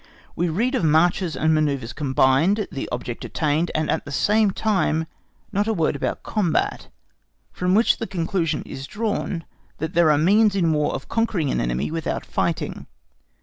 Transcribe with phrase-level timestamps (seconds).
[0.35, 5.05] We read of marches and manœuvres combined, the object attained, and at the same time
[5.51, 6.87] not a word about combat,
[7.51, 9.45] from which the conclusion is drawn
[9.77, 12.87] that there are means in War of conquering an enemy without fighting.